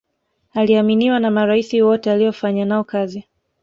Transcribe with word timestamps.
aliaminiwa 0.53 1.19
na 1.19 1.31
maraisi 1.31 1.81
wote 1.81 2.11
aliyofanya 2.11 2.65
nao 2.65 2.83
kazi 2.83 3.27